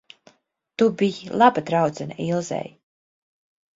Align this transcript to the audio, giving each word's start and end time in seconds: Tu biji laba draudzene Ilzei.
Tu 0.81 0.87
biji 1.01 1.29
laba 1.41 1.63
draudzene 1.67 2.19
Ilzei. 2.29 2.67